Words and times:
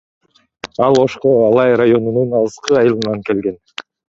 Ал 0.87 0.95
Ошко 1.03 1.33
Алай 1.49 1.75
районунун 1.83 2.35
алыскы 2.41 2.79
айылынан 2.81 3.25
келген. 3.29 3.63